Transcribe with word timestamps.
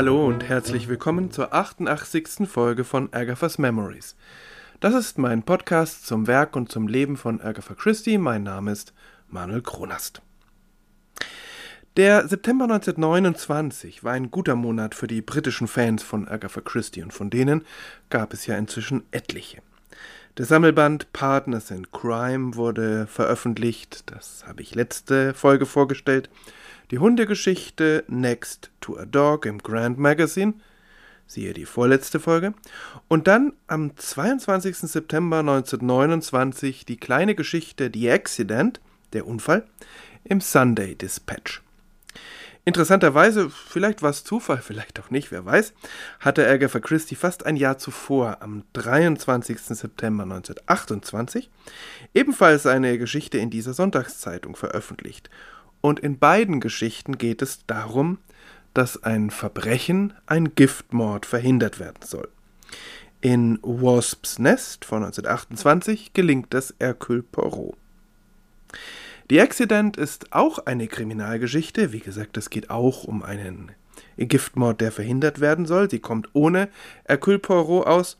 Hallo 0.00 0.26
und 0.26 0.48
herzlich 0.48 0.88
willkommen 0.88 1.30
zur 1.30 1.52
88. 1.52 2.48
Folge 2.48 2.84
von 2.84 3.12
Agatha's 3.12 3.58
Memories. 3.58 4.16
Das 4.80 4.94
ist 4.94 5.18
mein 5.18 5.42
Podcast 5.42 6.06
zum 6.06 6.26
Werk 6.26 6.56
und 6.56 6.72
zum 6.72 6.88
Leben 6.88 7.18
von 7.18 7.42
Agatha 7.42 7.74
Christie. 7.74 8.16
Mein 8.16 8.42
Name 8.42 8.72
ist 8.72 8.94
Manuel 9.28 9.60
Kronast. 9.60 10.22
Der 11.98 12.26
September 12.26 12.64
1929 12.64 14.02
war 14.02 14.14
ein 14.14 14.30
guter 14.30 14.56
Monat 14.56 14.94
für 14.94 15.06
die 15.06 15.20
britischen 15.20 15.68
Fans 15.68 16.02
von 16.02 16.26
Agatha 16.26 16.62
Christie 16.62 17.02
und 17.02 17.12
von 17.12 17.28
denen 17.28 17.66
gab 18.08 18.32
es 18.32 18.46
ja 18.46 18.56
inzwischen 18.56 19.02
etliche. 19.10 19.60
Der 20.38 20.46
Sammelband 20.46 21.12
Partners 21.12 21.70
in 21.70 21.92
Crime 21.92 22.54
wurde 22.54 23.06
veröffentlicht, 23.06 24.10
das 24.10 24.46
habe 24.46 24.62
ich 24.62 24.74
letzte 24.74 25.34
Folge 25.34 25.66
vorgestellt. 25.66 26.30
Die 26.90 26.98
Hundegeschichte 26.98 28.04
Next 28.08 28.70
to 28.80 28.98
a 28.98 29.04
Dog 29.04 29.46
im 29.46 29.58
Grand 29.58 29.98
Magazine, 29.98 30.54
siehe 31.24 31.52
die 31.52 31.64
vorletzte 31.64 32.18
Folge. 32.18 32.52
Und 33.06 33.28
dann 33.28 33.52
am 33.68 33.96
22. 33.96 34.76
September 34.78 35.38
1929 35.38 36.84
die 36.84 36.96
kleine 36.96 37.36
Geschichte 37.36 37.92
The 37.94 38.10
Accident, 38.10 38.80
der 39.12 39.28
Unfall, 39.28 39.66
im 40.24 40.40
Sunday 40.40 40.96
Dispatch. 40.96 41.62
Interessanterweise, 42.64 43.50
vielleicht 43.50 44.02
war 44.02 44.10
es 44.10 44.24
Zufall, 44.24 44.58
vielleicht 44.62 44.98
auch 44.98 45.10
nicht, 45.10 45.30
wer 45.30 45.46
weiß, 45.46 45.72
hatte 46.18 46.46
Agatha 46.46 46.80
Christie 46.80 47.14
fast 47.14 47.46
ein 47.46 47.54
Jahr 47.56 47.78
zuvor, 47.78 48.42
am 48.42 48.64
23. 48.72 49.60
September 49.60 50.24
1928, 50.24 51.50
ebenfalls 52.14 52.66
eine 52.66 52.98
Geschichte 52.98 53.38
in 53.38 53.50
dieser 53.50 53.74
Sonntagszeitung 53.74 54.56
veröffentlicht. 54.56 55.30
Und 55.80 56.00
in 56.00 56.18
beiden 56.18 56.60
Geschichten 56.60 57.18
geht 57.18 57.42
es 57.42 57.66
darum, 57.66 58.18
dass 58.74 59.02
ein 59.02 59.30
Verbrechen, 59.30 60.12
ein 60.26 60.54
Giftmord 60.54 61.26
verhindert 61.26 61.80
werden 61.80 62.02
soll. 62.04 62.28
In 63.20 63.58
Wasp's 63.62 64.38
Nest 64.38 64.84
von 64.84 65.04
1928 65.04 66.12
gelingt 66.12 66.54
es 66.54 66.74
Hercule 66.78 67.22
Poirot. 67.22 67.76
The 69.28 69.40
Accident 69.40 69.96
ist 69.96 70.32
auch 70.32 70.58
eine 70.66 70.88
Kriminalgeschichte. 70.88 71.92
Wie 71.92 72.00
gesagt, 72.00 72.36
es 72.36 72.50
geht 72.50 72.70
auch 72.70 73.04
um 73.04 73.22
einen 73.22 73.72
Giftmord, 74.16 74.80
der 74.80 74.92
verhindert 74.92 75.40
werden 75.40 75.66
soll. 75.66 75.90
Sie 75.90 75.98
kommt 75.98 76.28
ohne 76.32 76.68
Hercule 77.06 77.38
Poirot 77.38 77.86
aus. 77.86 78.18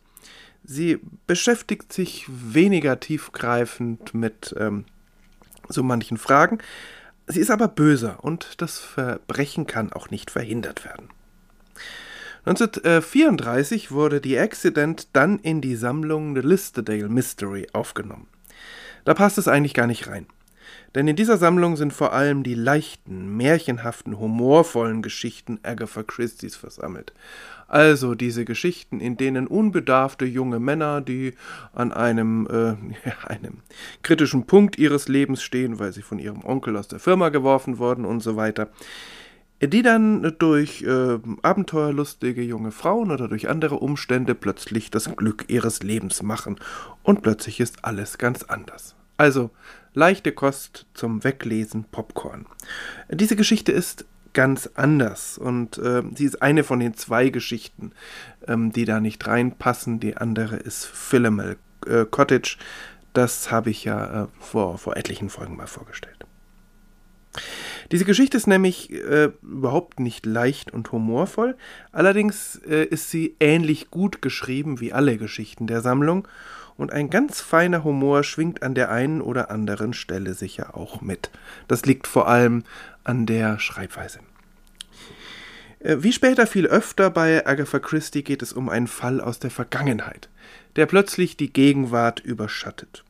Sie 0.62 1.00
beschäftigt 1.26 1.92
sich 1.92 2.26
weniger 2.28 3.00
tiefgreifend 3.00 4.14
mit 4.14 4.54
ähm, 4.58 4.84
so 5.68 5.82
manchen 5.82 6.18
Fragen. 6.18 6.58
Sie 7.30 7.40
ist 7.40 7.50
aber 7.50 7.68
böser 7.68 8.24
und 8.24 8.60
das 8.60 8.80
Verbrechen 8.80 9.66
kann 9.66 9.92
auch 9.92 10.10
nicht 10.10 10.32
verhindert 10.32 10.84
werden. 10.84 11.10
1934 12.44 13.92
wurde 13.92 14.20
The 14.22 14.38
Accident 14.38 15.08
dann 15.12 15.38
in 15.38 15.60
die 15.60 15.76
Sammlung 15.76 16.34
The 16.34 16.40
Listerdale 16.40 17.08
Mystery 17.08 17.68
aufgenommen. 17.72 18.26
Da 19.04 19.14
passt 19.14 19.38
es 19.38 19.46
eigentlich 19.46 19.74
gar 19.74 19.86
nicht 19.86 20.08
rein. 20.08 20.26
Denn 20.94 21.06
in 21.06 21.14
dieser 21.14 21.36
Sammlung 21.36 21.76
sind 21.76 21.92
vor 21.92 22.12
allem 22.12 22.42
die 22.42 22.54
leichten, 22.54 23.36
märchenhaften, 23.36 24.18
humorvollen 24.18 25.02
Geschichten 25.02 25.60
Agatha 25.62 26.02
Christie's 26.02 26.56
versammelt. 26.56 27.12
Also 27.68 28.16
diese 28.16 28.44
Geschichten, 28.44 28.98
in 28.98 29.16
denen 29.16 29.46
unbedarfte 29.46 30.24
junge 30.24 30.58
Männer, 30.58 31.00
die 31.00 31.34
an 31.72 31.92
einem, 31.92 32.48
äh, 32.50 32.74
einem 33.28 33.58
kritischen 34.02 34.46
Punkt 34.46 34.78
ihres 34.78 35.06
Lebens 35.06 35.42
stehen, 35.44 35.78
weil 35.78 35.92
sie 35.92 36.02
von 36.02 36.18
ihrem 36.18 36.44
Onkel 36.44 36.76
aus 36.76 36.88
der 36.88 36.98
Firma 36.98 37.28
geworfen 37.28 37.78
wurden 37.78 38.04
und 38.04 38.20
so 38.20 38.34
weiter, 38.34 38.70
die 39.62 39.82
dann 39.82 40.34
durch 40.38 40.82
äh, 40.82 41.18
abenteuerlustige 41.42 42.42
junge 42.42 42.72
Frauen 42.72 43.12
oder 43.12 43.28
durch 43.28 43.48
andere 43.48 43.76
Umstände 43.76 44.34
plötzlich 44.34 44.90
das 44.90 45.14
Glück 45.14 45.44
ihres 45.46 45.84
Lebens 45.84 46.22
machen 46.24 46.58
und 47.04 47.22
plötzlich 47.22 47.60
ist 47.60 47.84
alles 47.84 48.18
ganz 48.18 48.42
anders. 48.42 48.96
Also 49.20 49.50
leichte 49.92 50.32
Kost 50.32 50.86
zum 50.94 51.24
Weglesen 51.24 51.84
Popcorn. 51.84 52.46
Diese 53.10 53.36
Geschichte 53.36 53.70
ist 53.70 54.06
ganz 54.32 54.70
anders 54.76 55.36
und 55.36 55.76
äh, 55.76 56.02
sie 56.14 56.24
ist 56.24 56.40
eine 56.40 56.64
von 56.64 56.80
den 56.80 56.94
zwei 56.94 57.28
Geschichten, 57.28 57.92
ähm, 58.48 58.72
die 58.72 58.86
da 58.86 58.98
nicht 58.98 59.26
reinpassen. 59.26 60.00
Die 60.00 60.16
andere 60.16 60.56
ist 60.56 60.86
Philomel 60.86 61.58
äh, 61.86 62.06
Cottage. 62.06 62.56
Das 63.12 63.50
habe 63.50 63.68
ich 63.68 63.84
ja 63.84 64.22
äh, 64.22 64.26
vor, 64.38 64.78
vor 64.78 64.96
etlichen 64.96 65.28
Folgen 65.28 65.54
mal 65.54 65.66
vorgestellt. 65.66 66.24
Diese 67.92 68.06
Geschichte 68.06 68.38
ist 68.38 68.46
nämlich 68.46 68.90
äh, 68.90 69.32
überhaupt 69.42 70.00
nicht 70.00 70.24
leicht 70.24 70.70
und 70.70 70.90
humorvoll, 70.92 71.58
allerdings 71.92 72.56
äh, 72.66 72.84
ist 72.84 73.10
sie 73.10 73.36
ähnlich 73.38 73.90
gut 73.90 74.22
geschrieben 74.22 74.80
wie 74.80 74.94
alle 74.94 75.18
Geschichten 75.18 75.66
der 75.66 75.82
Sammlung 75.82 76.26
und 76.76 76.92
ein 76.92 77.10
ganz 77.10 77.40
feiner 77.40 77.84
Humor 77.84 78.24
schwingt 78.24 78.62
an 78.62 78.74
der 78.74 78.90
einen 78.90 79.20
oder 79.20 79.50
anderen 79.50 79.92
Stelle 79.92 80.34
sicher 80.34 80.76
auch 80.76 81.00
mit. 81.00 81.30
Das 81.68 81.84
liegt 81.84 82.06
vor 82.06 82.28
allem 82.28 82.64
an 83.04 83.26
der 83.26 83.58
Schreibweise. 83.58 84.20
Äh, 85.80 85.98
wie 86.00 86.12
später 86.12 86.46
viel 86.46 86.66
öfter 86.66 87.10
bei 87.10 87.46
Agatha 87.46 87.78
Christie 87.78 88.22
geht 88.22 88.42
es 88.42 88.52
um 88.52 88.68
einen 88.68 88.86
Fall 88.86 89.20
aus 89.20 89.38
der 89.38 89.50
Vergangenheit, 89.50 90.28
der 90.76 90.86
plötzlich 90.86 91.36
die 91.36 91.52
Gegenwart 91.52 92.20
überschattet. 92.20 93.04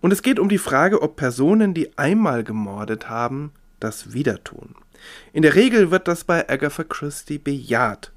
Und 0.00 0.12
es 0.12 0.22
geht 0.22 0.38
um 0.38 0.48
die 0.48 0.58
Frage, 0.58 1.02
ob 1.02 1.16
Personen, 1.16 1.74
die 1.74 1.96
einmal 1.98 2.44
gemordet 2.44 3.08
haben, 3.08 3.52
das 3.80 4.12
wieder 4.12 4.42
tun. 4.44 4.74
In 5.32 5.42
der 5.42 5.54
Regel 5.54 5.90
wird 5.90 6.08
das 6.08 6.24
bei 6.24 6.48
Agatha 6.48 6.84
Christie 6.84 7.38
bejaht 7.38 8.12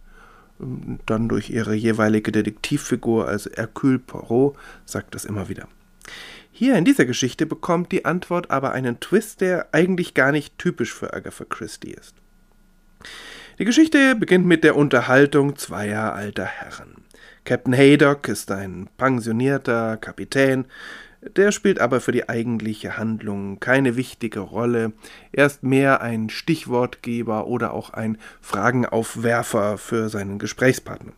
dann 1.05 1.29
durch 1.29 1.49
ihre 1.49 1.73
jeweilige 1.73 2.31
Detektivfigur, 2.31 3.27
also 3.27 3.49
Hercule 3.51 3.99
Poirot, 3.99 4.57
sagt 4.85 5.15
das 5.15 5.25
immer 5.25 5.49
wieder. 5.49 5.67
Hier 6.51 6.75
in 6.75 6.85
dieser 6.85 7.05
Geschichte 7.05 7.45
bekommt 7.45 7.91
die 7.91 8.05
Antwort 8.05 8.51
aber 8.51 8.73
einen 8.73 8.99
Twist, 8.99 9.41
der 9.41 9.67
eigentlich 9.71 10.13
gar 10.13 10.31
nicht 10.31 10.57
typisch 10.57 10.93
für 10.93 11.13
Agatha 11.13 11.45
Christie 11.45 11.91
ist. 11.91 12.15
Die 13.59 13.65
Geschichte 13.65 14.15
beginnt 14.15 14.45
mit 14.45 14.63
der 14.63 14.75
Unterhaltung 14.75 15.55
zweier 15.55 16.13
alter 16.13 16.45
Herren. 16.45 16.95
Captain 17.45 17.73
Haydock 17.73 18.27
ist 18.27 18.51
ein 18.51 18.89
pensionierter 18.97 19.97
Kapitän, 19.97 20.65
der 21.21 21.51
spielt 21.51 21.79
aber 21.79 21.99
für 21.99 22.11
die 22.11 22.29
eigentliche 22.29 22.97
Handlung 22.97 23.59
keine 23.59 23.95
wichtige 23.95 24.39
Rolle. 24.39 24.93
Er 25.31 25.45
ist 25.45 25.63
mehr 25.63 26.01
ein 26.01 26.29
Stichwortgeber 26.29 27.47
oder 27.47 27.73
auch 27.73 27.89
ein 27.91 28.17
Fragenaufwerfer 28.41 29.77
für 29.77 30.09
seinen 30.09 30.39
Gesprächspartner. 30.39 31.11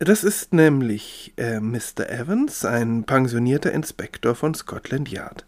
Das 0.00 0.22
ist 0.22 0.52
nämlich 0.52 1.32
äh, 1.36 1.60
Mr. 1.60 2.08
Evans, 2.08 2.64
ein 2.64 3.04
pensionierter 3.04 3.72
Inspektor 3.72 4.34
von 4.34 4.54
Scotland 4.54 5.10
Yard. 5.10 5.44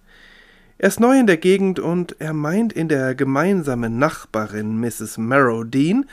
Er 0.79 0.89
ist 0.89 0.99
neu 0.99 1.19
in 1.19 1.27
der 1.27 1.37
Gegend 1.37 1.79
und 1.79 2.17
er 2.21 2.33
meint 2.33 2.73
in 2.73 2.89
der 2.89 3.15
gemeinsamen 3.15 3.99
Nachbarin 3.99 4.81
Mrs. 4.81 5.19
Marrowdean 5.19 6.07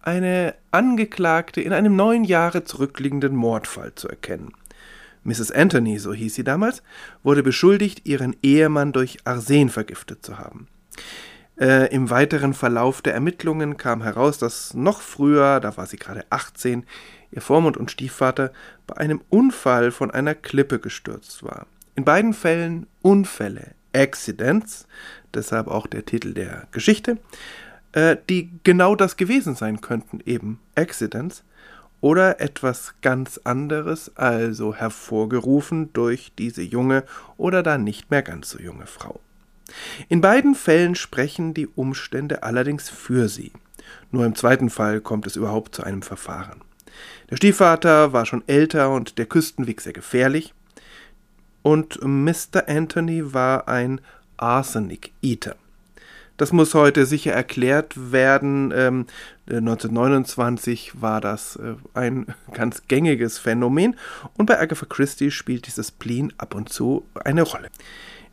eine 0.00 0.54
Angeklagte 0.70 1.60
in 1.60 1.72
einem 1.72 1.96
neun 1.96 2.24
Jahre 2.24 2.64
zurückliegenden 2.64 3.36
Mordfall 3.36 3.94
zu 3.94 4.08
erkennen. 4.08 4.52
Mrs. 5.26 5.50
Anthony, 5.50 5.98
so 5.98 6.14
hieß 6.14 6.34
sie 6.34 6.44
damals, 6.44 6.82
wurde 7.22 7.42
beschuldigt, 7.42 8.06
ihren 8.06 8.36
Ehemann 8.42 8.92
durch 8.92 9.18
Arsen 9.24 9.68
vergiftet 9.68 10.24
zu 10.24 10.38
haben. 10.38 10.68
Äh, 11.58 11.92
Im 11.92 12.10
weiteren 12.10 12.54
Verlauf 12.54 13.02
der 13.02 13.14
Ermittlungen 13.14 13.76
kam 13.76 14.02
heraus, 14.02 14.38
dass 14.38 14.74
noch 14.74 15.00
früher, 15.00 15.60
da 15.60 15.76
war 15.76 15.86
sie 15.86 15.96
gerade 15.96 16.24
18, 16.30 16.84
ihr 17.32 17.40
Vormund 17.40 17.76
und 17.76 17.90
Stiefvater 17.90 18.52
bei 18.86 18.96
einem 18.98 19.20
Unfall 19.30 19.90
von 19.90 20.10
einer 20.10 20.34
Klippe 20.34 20.78
gestürzt 20.78 21.42
war. 21.42 21.66
In 21.94 22.04
beiden 22.04 22.34
Fällen 22.34 22.86
Unfälle, 23.00 23.74
Accidents, 23.94 24.86
deshalb 25.32 25.68
auch 25.68 25.86
der 25.86 26.04
Titel 26.04 26.34
der 26.34 26.68
Geschichte, 26.72 27.18
äh, 27.92 28.16
die 28.28 28.50
genau 28.62 28.94
das 28.94 29.16
gewesen 29.16 29.54
sein 29.54 29.80
könnten, 29.80 30.20
eben 30.26 30.60
Accidents, 30.74 31.42
oder 32.00 32.40
etwas 32.40 32.94
ganz 33.02 33.40
anderes, 33.44 34.16
also 34.16 34.74
hervorgerufen 34.74 35.92
durch 35.92 36.32
diese 36.38 36.62
junge 36.62 37.04
oder 37.36 37.62
dann 37.62 37.84
nicht 37.84 38.10
mehr 38.10 38.22
ganz 38.22 38.50
so 38.50 38.58
junge 38.58 38.86
Frau. 38.86 39.20
In 40.08 40.20
beiden 40.20 40.54
Fällen 40.54 40.94
sprechen 40.94 41.54
die 41.54 41.66
Umstände 41.66 42.42
allerdings 42.42 42.88
für 42.88 43.28
sie. 43.28 43.52
Nur 44.10 44.24
im 44.24 44.34
zweiten 44.34 44.70
Fall 44.70 45.00
kommt 45.00 45.26
es 45.26 45.36
überhaupt 45.36 45.74
zu 45.74 45.82
einem 45.82 46.02
Verfahren. 46.02 46.60
Der 47.30 47.36
Stiefvater 47.36 48.12
war 48.12 48.26
schon 48.26 48.44
älter 48.46 48.90
und 48.90 49.18
der 49.18 49.26
Küstenweg 49.26 49.80
sehr 49.80 49.92
gefährlich. 49.92 50.54
Und 51.62 52.00
Mr. 52.02 52.68
Anthony 52.68 53.34
war 53.34 53.68
ein 53.68 54.00
Arsenic 54.36 55.12
Eater. 55.22 55.56
Das 56.36 56.52
muss 56.52 56.74
heute 56.74 57.06
sicher 57.06 57.32
erklärt 57.32 58.12
werden. 58.12 58.72
Ähm, 58.74 59.06
1929 59.48 60.92
äh, 60.94 61.02
war 61.02 61.20
das 61.20 61.56
äh, 61.56 61.74
ein 61.94 62.26
ganz 62.52 62.82
gängiges 62.88 63.38
Phänomen 63.38 63.96
und 64.36 64.46
bei 64.46 64.60
Agatha 64.60 64.86
Christie 64.86 65.30
spielt 65.30 65.66
dieses 65.66 65.88
Spleen 65.88 66.32
ab 66.38 66.54
und 66.54 66.68
zu 66.68 67.06
eine 67.24 67.42
Rolle. 67.42 67.70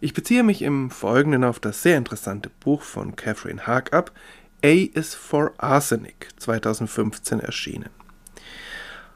Ich 0.02 0.14
beziehe 0.14 0.44
mich 0.44 0.62
im 0.62 0.90
Folgenden 0.90 1.46
auf 1.46 1.60
das 1.60 1.82
sehr 1.82 1.98
interessante 1.98 2.50
Buch 2.60 2.82
von 2.82 3.16
Catherine 3.16 3.66
Haag 3.66 3.94
ab, 3.94 4.12
A 4.66 4.68
is 4.68 5.16
for 5.16 5.54
Arsenic 5.58 6.30
2015 6.38 7.40
erschienen. 7.40 7.90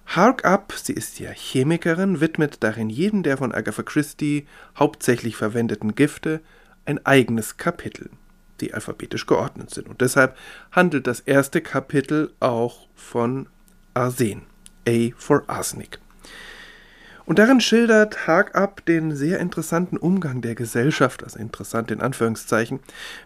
Hark 0.07 0.45
Up, 0.45 0.73
sie 0.73 0.93
ist 0.93 1.19
ja 1.19 1.31
Chemikerin, 1.31 2.21
widmet 2.21 2.63
darin 2.63 2.89
jedem 2.89 3.23
der 3.23 3.37
von 3.37 3.51
Agatha 3.53 3.83
Christie 3.83 4.47
hauptsächlich 4.77 5.35
verwendeten 5.35 5.95
Gifte 5.95 6.39
ein 6.85 7.05
eigenes 7.05 7.57
Kapitel, 7.57 8.09
die 8.61 8.73
alphabetisch 8.73 9.25
geordnet 9.25 9.69
sind. 9.69 9.87
Und 9.87 10.01
deshalb 10.01 10.37
handelt 10.71 11.07
das 11.07 11.19
erste 11.21 11.61
Kapitel 11.61 12.33
auch 12.39 12.87
von 12.95 13.47
Arsen, 13.93 14.43
A 14.87 15.09
for 15.15 15.43
Arsenic. 15.47 15.99
Und 17.25 17.39
darin 17.39 17.59
schildert 17.59 18.25
Hark 18.25 18.55
Up 18.55 18.85
den 18.85 19.13
sehr 19.13 19.39
interessanten 19.39 19.97
Umgang 19.97 20.41
der 20.41 20.55
Gesellschaft, 20.55 21.25
also 21.25 21.37
interessant 21.37 21.91
in 21.91 21.99
Anführungszeichen, 21.99 22.79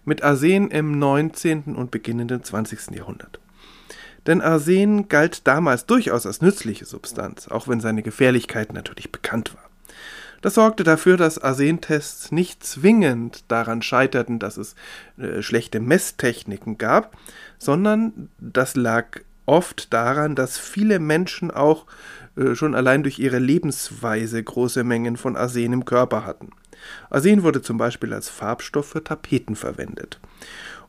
mit 0.06 0.24
Arsen 0.24 0.72
im 0.72 0.98
19. 0.98 1.76
und 1.76 1.92
beginnenden 1.92 2.44
20. 2.44 2.96
Jahrhundert. 2.96 3.40
Denn 4.28 4.42
Arsen 4.42 5.08
galt 5.08 5.48
damals 5.48 5.86
durchaus 5.86 6.26
als 6.26 6.42
nützliche 6.42 6.86
Substanz, 6.86 7.48
auch 7.48 7.68
wenn 7.68 7.80
seine 7.80 8.02
Gefährlichkeit 8.02 8.74
natürlich 8.74 9.12
bekannt 9.12 9.54
war. 9.54 9.71
Das 10.42 10.56
sorgte 10.56 10.84
dafür, 10.84 11.18
dass 11.18 11.38
Arsentests 11.38 12.32
nicht 12.32 12.64
zwingend 12.64 13.44
daran 13.48 13.82
scheiterten, 13.82 14.40
dass 14.40 14.58
es 14.58 14.76
äh, 15.18 15.42
schlechte 15.42 15.80
Messtechniken 15.80 16.78
gab, 16.78 17.16
sondern 17.60 18.30
das 18.40 18.76
lag 18.76 19.20
oft 19.46 19.94
daran, 19.94 20.36
dass 20.36 20.58
viele 20.58 21.00
Menschen 21.00 21.52
auch 21.52 21.86
äh, 22.36 22.56
schon 22.56 22.74
allein 22.74 23.04
durch 23.04 23.20
ihre 23.20 23.40
Lebensweise 23.40 24.42
große 24.42 24.84
Mengen 24.84 25.18
von 25.18 25.36
Arsen 25.36 25.74
im 25.74 25.86
Körper 25.86 26.26
hatten. 26.26 26.50
Arsen 27.10 27.44
wurde 27.44 27.62
zum 27.62 27.78
Beispiel 27.78 28.14
als 28.14 28.30
Farbstoff 28.30 28.90
für 28.90 29.04
Tapeten 29.04 29.56
verwendet. 29.56 30.20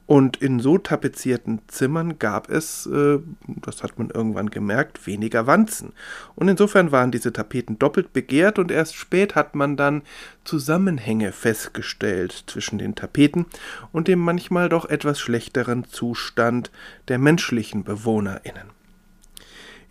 Und 0.06 0.36
in 0.38 0.60
so 0.60 0.78
tapezierten 0.78 1.60
Zimmern 1.68 2.18
gab 2.18 2.50
es, 2.50 2.86
äh, 2.86 3.18
das 3.46 3.82
hat 3.82 3.98
man 3.98 4.10
irgendwann 4.10 4.50
gemerkt, 4.50 5.06
weniger 5.06 5.46
Wanzen. 5.46 5.92
Und 6.34 6.48
insofern 6.48 6.92
waren 6.92 7.12
diese 7.12 7.32
Tapeten 7.32 7.78
doppelt 7.78 8.12
begehrt 8.12 8.58
und 8.58 8.70
erst 8.70 8.96
spät 8.96 9.34
hat 9.34 9.54
man 9.54 9.76
dann 9.76 10.02
Zusammenhänge 10.44 11.32
festgestellt 11.32 12.44
zwischen 12.46 12.78
den 12.78 12.94
Tapeten 12.94 13.46
und 13.92 14.08
dem 14.08 14.18
manchmal 14.18 14.68
doch 14.68 14.86
etwas 14.86 15.20
schlechteren 15.20 15.84
Zustand 15.84 16.70
der 17.08 17.18
menschlichen 17.18 17.84
BewohnerInnen. 17.84 18.81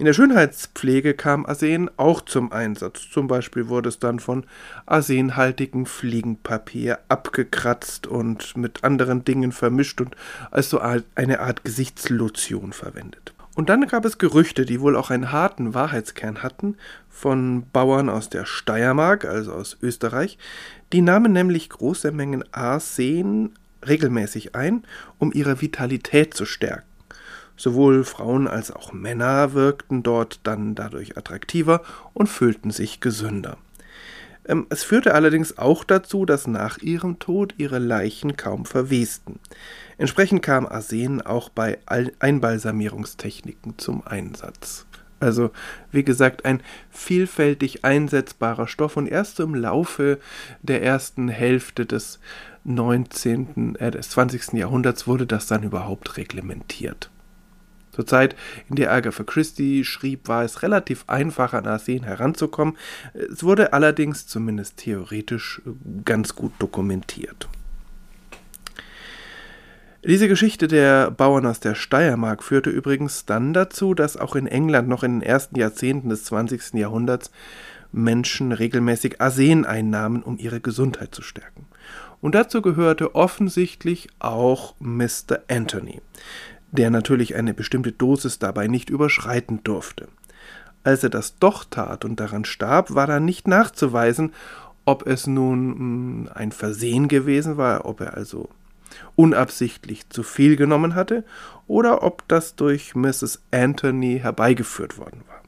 In 0.01 0.05
der 0.05 0.13
Schönheitspflege 0.13 1.13
kam 1.13 1.45
Arsen 1.45 1.87
auch 1.95 2.21
zum 2.21 2.51
Einsatz. 2.51 3.07
Zum 3.11 3.27
Beispiel 3.27 3.67
wurde 3.67 3.89
es 3.89 3.99
dann 3.99 4.17
von 4.17 4.45
arsenhaltigem 4.87 5.85
Fliegenpapier 5.85 6.97
abgekratzt 7.07 8.07
und 8.07 8.57
mit 8.57 8.83
anderen 8.83 9.23
Dingen 9.25 9.51
vermischt 9.51 10.01
und 10.01 10.15
als 10.49 10.71
so 10.71 10.79
eine 10.79 11.39
Art 11.41 11.63
Gesichtslotion 11.63 12.73
verwendet. 12.73 13.35
Und 13.53 13.69
dann 13.69 13.85
gab 13.85 14.03
es 14.03 14.17
Gerüchte, 14.17 14.65
die 14.65 14.81
wohl 14.81 14.95
auch 14.95 15.11
einen 15.11 15.31
harten 15.31 15.75
Wahrheitskern 15.75 16.41
hatten, 16.41 16.77
von 17.07 17.67
Bauern 17.71 18.09
aus 18.09 18.27
der 18.27 18.45
Steiermark, 18.45 19.25
also 19.25 19.53
aus 19.53 19.77
Österreich. 19.83 20.39
Die 20.93 21.03
nahmen 21.03 21.31
nämlich 21.31 21.69
große 21.69 22.11
Mengen 22.11 22.43
Arsen 22.51 23.53
regelmäßig 23.87 24.55
ein, 24.55 24.83
um 25.19 25.31
ihre 25.31 25.61
Vitalität 25.61 26.33
zu 26.33 26.45
stärken. 26.45 26.90
Sowohl 27.61 28.05
Frauen 28.05 28.47
als 28.47 28.71
auch 28.71 28.91
Männer 28.91 29.53
wirkten 29.53 30.01
dort 30.01 30.39
dann 30.45 30.73
dadurch 30.73 31.15
attraktiver 31.15 31.83
und 32.15 32.25
fühlten 32.25 32.71
sich 32.71 33.01
gesünder. 33.01 33.55
Ähm, 34.47 34.65
es 34.71 34.83
führte 34.83 35.13
allerdings 35.13 35.59
auch 35.59 35.83
dazu, 35.83 36.25
dass 36.25 36.47
nach 36.47 36.79
ihrem 36.79 37.19
Tod 37.19 37.53
ihre 37.57 37.77
Leichen 37.77 38.35
kaum 38.35 38.65
verwesten. 38.65 39.37
Entsprechend 39.99 40.41
kam 40.41 40.65
Arsen 40.65 41.21
auch 41.21 41.49
bei 41.49 41.77
Einbalsamierungstechniken 41.85 43.77
zum 43.77 44.07
Einsatz. 44.07 44.87
Also, 45.19 45.51
wie 45.91 46.03
gesagt, 46.03 46.45
ein 46.45 46.63
vielfältig 46.89 47.85
einsetzbarer 47.85 48.65
Stoff 48.65 48.97
und 48.97 49.05
erst 49.05 49.39
im 49.39 49.53
Laufe 49.53 50.17
der 50.63 50.81
ersten 50.81 51.27
Hälfte 51.27 51.85
des 51.85 52.19
19., 52.63 53.75
äh, 53.75 53.91
des 53.91 54.09
20. 54.09 54.53
Jahrhunderts 54.53 55.05
wurde 55.05 55.27
das 55.27 55.45
dann 55.45 55.61
überhaupt 55.61 56.17
reglementiert. 56.17 57.11
Zur 57.91 58.07
Zeit, 58.07 58.35
in 58.69 58.75
der 58.75 58.91
Agatha 58.91 59.23
Christie 59.23 59.83
schrieb, 59.83 60.27
war 60.27 60.43
es 60.43 60.63
relativ 60.63 61.03
einfach, 61.07 61.53
an 61.53 61.67
Arsen 61.67 62.03
heranzukommen. 62.03 62.77
Es 63.13 63.43
wurde 63.43 63.73
allerdings 63.73 64.27
zumindest 64.27 64.77
theoretisch 64.77 65.61
ganz 66.05 66.35
gut 66.35 66.53
dokumentiert. 66.59 67.49
Diese 70.03 70.27
Geschichte 70.27 70.67
der 70.67 71.11
Bauern 71.11 71.45
aus 71.45 71.59
der 71.59 71.75
Steiermark 71.75 72.43
führte 72.43 72.71
übrigens 72.71 73.25
dann 73.25 73.53
dazu, 73.53 73.93
dass 73.93 74.17
auch 74.17 74.35
in 74.35 74.47
England 74.47 74.87
noch 74.87 75.03
in 75.03 75.19
den 75.19 75.21
ersten 75.21 75.59
Jahrzehnten 75.59 76.09
des 76.09 76.23
20. 76.23 76.73
Jahrhunderts 76.73 77.29
Menschen 77.91 78.51
regelmäßig 78.51 79.21
Arsen 79.21 79.63
einnahmen, 79.63 80.23
um 80.23 80.39
ihre 80.39 80.59
Gesundheit 80.59 81.13
zu 81.13 81.21
stärken. 81.21 81.67
Und 82.19 82.33
dazu 82.33 82.63
gehörte 82.63 83.13
offensichtlich 83.13 84.07
auch 84.17 84.75
Mr. 84.79 85.41
Anthony 85.47 86.01
der 86.71 86.89
natürlich 86.89 87.35
eine 87.35 87.53
bestimmte 87.53 87.91
Dosis 87.91 88.39
dabei 88.39 88.67
nicht 88.67 88.89
überschreiten 88.89 89.63
durfte. 89.63 90.07
Als 90.83 91.03
er 91.03 91.09
das 91.09 91.37
doch 91.37 91.65
tat 91.65 92.05
und 92.05 92.19
daran 92.19 92.45
starb, 92.45 92.95
war 92.95 93.07
dann 93.07 93.25
nicht 93.25 93.47
nachzuweisen, 93.47 94.33
ob 94.85 95.05
es 95.05 95.27
nun 95.27 95.75
hm, 95.75 96.29
ein 96.33 96.51
Versehen 96.51 97.07
gewesen 97.07 97.57
war, 97.57 97.85
ob 97.85 98.01
er 98.01 98.15
also 98.15 98.49
unabsichtlich 99.15 100.09
zu 100.09 100.23
viel 100.23 100.55
genommen 100.55 100.95
hatte, 100.95 101.23
oder 101.67 102.03
ob 102.03 102.27
das 102.27 102.55
durch 102.55 102.95
Mrs. 102.95 103.43
Anthony 103.51 104.19
herbeigeführt 104.19 104.97
worden 104.97 105.23
war. 105.27 105.41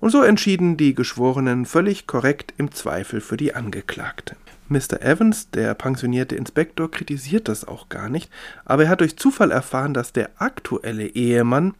Und 0.00 0.10
so 0.10 0.22
entschieden 0.22 0.76
die 0.76 0.94
Geschworenen 0.94 1.66
völlig 1.66 2.06
korrekt 2.06 2.54
im 2.56 2.72
Zweifel 2.72 3.20
für 3.20 3.36
die 3.36 3.54
Angeklagte. 3.54 4.36
Mr. 4.68 5.02
Evans, 5.02 5.50
der 5.50 5.74
pensionierte 5.74 6.36
Inspektor, 6.36 6.90
kritisiert 6.90 7.48
das 7.48 7.66
auch 7.66 7.88
gar 7.88 8.08
nicht, 8.08 8.30
aber 8.64 8.84
er 8.84 8.88
hat 8.88 9.00
durch 9.00 9.16
Zufall 9.16 9.50
erfahren, 9.50 9.94
dass 9.94 10.12
der 10.12 10.30
aktuelle 10.38 11.06
Ehemann 11.06 11.74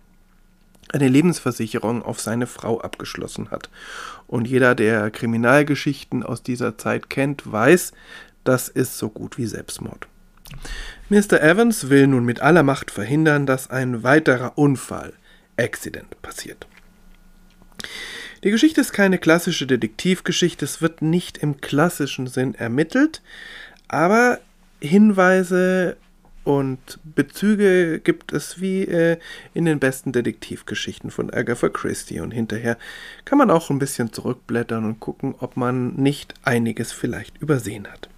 eine 0.93 1.09
Lebensversicherung 1.09 2.03
auf 2.03 2.21
seine 2.21 2.47
Frau 2.47 2.81
abgeschlossen 2.81 3.51
hat. 3.51 3.71
Und 4.27 4.47
jeder, 4.47 4.75
der 4.75 5.11
Kriminalgeschichten 5.11 6.23
aus 6.23 6.43
dieser 6.43 6.79
Zeit 6.79 7.11
kennt, 7.11 7.51
weiß, 7.51 7.93
das 8.45 8.69
ist 8.69 8.99
so 8.99 9.09
gut 9.09 9.39
wie 9.39 9.47
Selbstmord. 9.47 10.07
Mr. 11.09 11.41
Evans 11.43 11.89
will 11.89 12.07
nun 12.07 12.25
mit 12.25 12.41
aller 12.41 12.63
Macht 12.63 12.91
verhindern, 12.91 13.47
dass 13.47 13.71
ein 13.71 14.03
weiterer 14.03 14.59
Unfall, 14.59 15.15
Accident, 15.57 16.21
passiert. 16.23 16.67
Die 18.45 18.51
Geschichte 18.51 18.83
ist 18.83 18.93
keine 18.93 19.17
klassische 19.17 19.67
Detektivgeschichte, 19.67 20.67
es 20.67 20.83
wird 20.83 21.01
nicht 21.01 21.39
im 21.39 21.63
klassischen 21.63 22.27
Sinn 22.27 22.55
ermittelt, 22.55 23.23
aber 23.89 24.39
Hinweise 24.81 25.97
und 26.45 26.99
Bezüge 27.05 28.01
gibt 28.01 28.35
es 28.35 28.61
wie 28.61 28.83
äh, 28.83 29.17
in 29.55 29.65
den 29.65 29.79
besten 29.79 30.13
Detektivgeschichten 30.13 31.11
von 31.11 31.33
Agatha 31.33 31.71
Christie. 31.71 32.21
Und 32.21 32.33
hinterher 32.33 32.77
kann 33.25 33.39
man 33.39 33.51
auch 33.51 33.71
ein 33.71 33.79
bisschen 33.79 34.13
zurückblättern 34.13 34.85
und 34.85 35.01
gucken, 35.01 35.35
ob 35.39 35.57
man 35.57 35.95
nicht 35.95 36.35
einiges 36.43 36.93
vielleicht 36.93 37.41
übersehen 37.41 37.91
hat. 37.91 38.11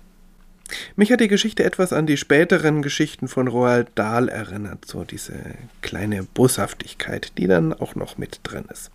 Mich 0.96 1.12
hat 1.12 1.20
die 1.20 1.28
Geschichte 1.28 1.64
etwas 1.64 1.92
an 1.92 2.06
die 2.06 2.16
späteren 2.16 2.82
Geschichten 2.82 3.28
von 3.28 3.48
Roald 3.48 3.88
Dahl 3.94 4.28
erinnert, 4.28 4.84
so 4.84 5.04
diese 5.04 5.34
kleine 5.82 6.22
Boshaftigkeit, 6.22 7.32
die 7.38 7.46
dann 7.46 7.72
auch 7.72 7.94
noch 7.94 8.18
mit 8.18 8.40
drin 8.42 8.64
ist. 8.72 8.90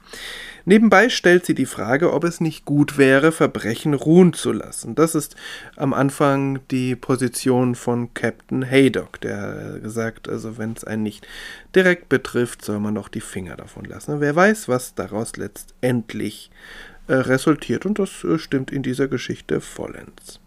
Nebenbei 0.66 1.10
stellt 1.10 1.46
sie 1.46 1.56
die 1.56 1.66
Frage, 1.66 2.14
ob 2.14 2.24
es 2.24 2.40
nicht 2.40 2.66
gut 2.66 2.98
wäre, 2.98 3.32
Verbrechen 3.32 3.94
ruhen 3.94 4.34
zu 4.34 4.52
lassen. 4.52 4.96
Das 4.96 5.16
ist 5.16 5.36
am 5.76 5.94
Anfang 5.94 6.60
die 6.70 6.96
Position 6.96 7.76
von 7.76 8.14
Captain 8.14 8.64
Haydock, 8.64 9.20
der 9.22 9.80
gesagt, 9.82 10.30
also 10.30 10.58
wenn 10.58 10.74
es 10.74 10.84
einen 10.84 11.04
nicht 11.04 11.28
direkt 11.76 12.10
betrifft, 12.10 12.64
soll 12.64 12.80
man 12.80 12.96
doch 12.96 13.08
die 13.08 13.22
Finger 13.22 13.56
davon 13.56 13.86
lassen. 13.86 14.20
Wer 14.20 14.36
weiß, 14.36 14.68
was 14.68 14.94
daraus 14.94 15.36
letztendlich 15.38 16.52
äh, 17.08 17.16
resultiert, 17.16 17.86
und 17.86 17.98
das 17.98 18.24
äh, 18.24 18.38
stimmt 18.38 18.72
in 18.72 18.84
dieser 18.84 19.08
Geschichte 19.08 19.62
vollends. 19.62 20.40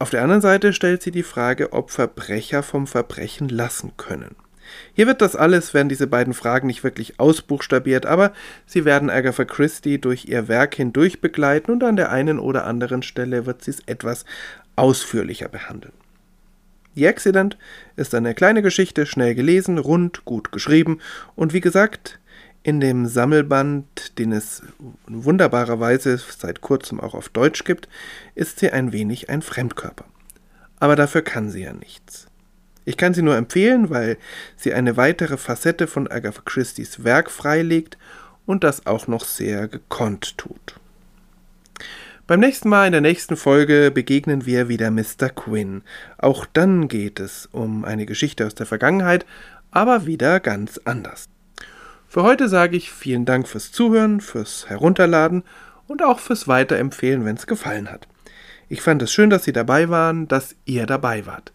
Auf 0.00 0.08
der 0.08 0.22
anderen 0.22 0.40
Seite 0.40 0.72
stellt 0.72 1.02
sie 1.02 1.10
die 1.10 1.22
Frage, 1.22 1.74
ob 1.74 1.90
Verbrecher 1.90 2.62
vom 2.62 2.86
Verbrechen 2.86 3.50
lassen 3.50 3.92
können. 3.98 4.34
Hier 4.94 5.06
wird 5.06 5.20
das 5.20 5.36
alles, 5.36 5.74
werden 5.74 5.90
diese 5.90 6.06
beiden 6.06 6.32
Fragen 6.32 6.68
nicht 6.68 6.82
wirklich 6.82 7.20
ausbuchstabiert, 7.20 8.06
aber 8.06 8.32
sie 8.64 8.86
werden 8.86 9.10
Agatha 9.10 9.44
Christie 9.44 9.98
durch 9.98 10.24
ihr 10.24 10.48
Werk 10.48 10.74
hindurch 10.74 11.20
begleiten 11.20 11.70
und 11.70 11.84
an 11.84 11.96
der 11.96 12.10
einen 12.10 12.38
oder 12.38 12.64
anderen 12.64 13.02
Stelle 13.02 13.44
wird 13.44 13.62
sie 13.62 13.72
es 13.72 13.80
etwas 13.80 14.24
ausführlicher 14.74 15.48
behandeln. 15.50 15.92
The 16.94 17.06
Accident 17.06 17.58
ist 17.96 18.14
eine 18.14 18.34
kleine 18.34 18.62
Geschichte, 18.62 19.04
schnell 19.04 19.34
gelesen, 19.34 19.76
rund, 19.76 20.24
gut 20.24 20.50
geschrieben 20.50 21.00
und 21.36 21.52
wie 21.52 21.60
gesagt, 21.60 22.19
in 22.62 22.80
dem 22.80 23.06
Sammelband, 23.06 24.18
den 24.18 24.32
es 24.32 24.62
wunderbarerweise 25.06 26.18
seit 26.18 26.60
kurzem 26.60 27.00
auch 27.00 27.14
auf 27.14 27.28
Deutsch 27.28 27.64
gibt, 27.64 27.88
ist 28.34 28.58
sie 28.58 28.70
ein 28.70 28.92
wenig 28.92 29.30
ein 29.30 29.42
Fremdkörper. 29.42 30.04
Aber 30.78 30.96
dafür 30.96 31.22
kann 31.22 31.50
sie 31.50 31.62
ja 31.62 31.72
nichts. 31.72 32.26
Ich 32.84 32.96
kann 32.96 33.14
sie 33.14 33.22
nur 33.22 33.36
empfehlen, 33.36 33.90
weil 33.90 34.18
sie 34.56 34.72
eine 34.72 34.96
weitere 34.96 35.36
Facette 35.36 35.86
von 35.86 36.08
Agatha 36.08 36.42
Christie's 36.44 37.04
Werk 37.04 37.30
freilegt 37.30 37.98
und 38.46 38.64
das 38.64 38.86
auch 38.86 39.06
noch 39.06 39.24
sehr 39.24 39.68
gekonnt 39.68 40.36
tut. 40.38 40.76
Beim 42.26 42.40
nächsten 42.40 42.68
Mal 42.68 42.86
in 42.86 42.92
der 42.92 43.00
nächsten 43.00 43.36
Folge 43.36 43.90
begegnen 43.90 44.46
wir 44.46 44.68
wieder 44.68 44.90
Mr. 44.90 45.30
Quinn. 45.34 45.82
Auch 46.16 46.46
dann 46.46 46.88
geht 46.88 47.20
es 47.20 47.48
um 47.52 47.84
eine 47.84 48.06
Geschichte 48.06 48.46
aus 48.46 48.54
der 48.54 48.66
Vergangenheit, 48.66 49.26
aber 49.70 50.06
wieder 50.06 50.40
ganz 50.40 50.80
anders. 50.84 51.28
Für 52.10 52.24
heute 52.24 52.48
sage 52.48 52.76
ich 52.76 52.90
vielen 52.90 53.24
Dank 53.24 53.46
fürs 53.46 53.70
Zuhören, 53.70 54.20
fürs 54.20 54.68
Herunterladen 54.68 55.44
und 55.86 56.02
auch 56.02 56.18
fürs 56.18 56.48
Weiterempfehlen, 56.48 57.24
wenn 57.24 57.36
es 57.36 57.46
gefallen 57.46 57.88
hat. 57.88 58.08
Ich 58.68 58.82
fand 58.82 59.00
es 59.00 59.12
schön, 59.12 59.30
dass 59.30 59.44
Sie 59.44 59.52
dabei 59.52 59.90
waren, 59.90 60.26
dass 60.26 60.56
ihr 60.64 60.86
dabei 60.86 61.24
wart. 61.26 61.52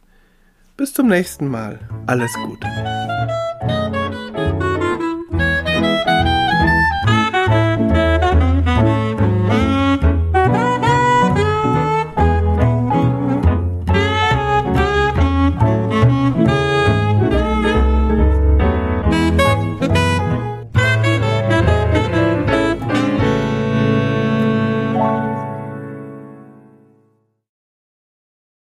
Bis 0.77 0.93
zum 0.93 1.07
nächsten 1.07 1.49
Mal. 1.49 1.79
Alles 2.07 2.31
Gute. 2.45 2.67